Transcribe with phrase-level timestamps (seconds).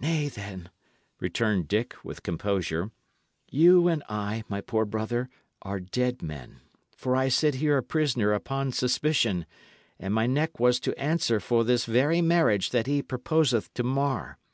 [0.00, 0.70] "Nay, then,"
[1.20, 2.92] returned Dick, with composure,
[3.50, 5.28] "you and I, my poor brother,
[5.60, 6.62] are dead men;
[6.96, 9.44] for I sit here a prisoner upon suspicion,
[9.98, 14.38] and my neck was to answer for this very marriage that he purposeth to mar.